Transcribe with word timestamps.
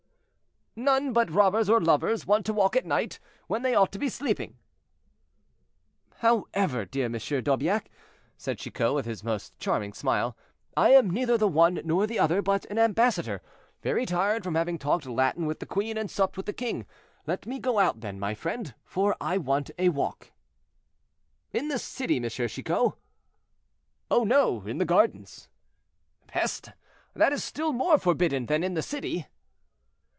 "None 0.73 1.11
but 1.11 1.29
robbers 1.29 1.69
or 1.69 1.81
lovers 1.81 2.25
want 2.25 2.45
to 2.45 2.53
walk 2.53 2.77
at 2.77 2.85
night, 2.85 3.19
when 3.47 3.61
they 3.61 3.75
ought 3.75 3.91
to 3.91 3.99
be 3.99 4.07
sleeping." 4.07 4.57
"However, 6.19 6.85
dear 6.85 7.05
M. 7.07 7.11
d'Aubiac," 7.11 7.89
said 8.37 8.57
Chicot, 8.57 8.93
with 8.95 9.05
his 9.05 9.21
most 9.21 9.59
charming 9.59 9.91
smile, 9.91 10.37
"I 10.77 10.91
am 10.91 11.09
neither 11.09 11.37
the 11.37 11.49
one 11.49 11.81
nor 11.83 12.07
the 12.07 12.19
other, 12.19 12.41
but 12.41 12.63
an 12.67 12.79
ambassador, 12.79 13.41
very 13.81 14.05
tired 14.05 14.45
from 14.45 14.55
having 14.55 14.79
talked 14.79 15.05
Latin 15.05 15.45
with 15.45 15.59
the 15.59 15.65
queen 15.65 15.97
and 15.97 16.09
supped 16.09 16.37
with 16.37 16.45
the 16.45 16.53
king; 16.53 16.85
let 17.27 17.45
me 17.45 17.59
go 17.59 17.77
out 17.77 17.99
then, 17.99 18.17
my 18.17 18.33
friend, 18.33 18.73
for 18.85 19.17
I 19.19 19.37
want 19.39 19.71
a 19.77 19.89
walk." 19.89 20.31
"In 21.51 21.67
the 21.67 21.79
city, 21.79 22.15
M. 22.15 22.29
Chicot?" 22.29 22.93
"Oh 24.09 24.23
no! 24.23 24.61
in 24.61 24.77
the 24.77 24.85
gardens." 24.85 25.49
"Peste! 26.27 26.71
that 27.13 27.33
is 27.33 27.43
still 27.43 27.73
more 27.73 27.97
forbidden 27.97 28.45
than 28.45 28.63
in 28.63 28.73
the 28.73 28.81
city." 28.81 29.27